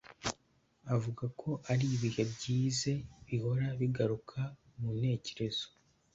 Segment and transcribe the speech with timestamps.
[0.95, 2.91] Avuga ko ari ibihe byize
[3.27, 4.39] bihora bigaruka
[4.79, 5.65] mu ntekerezo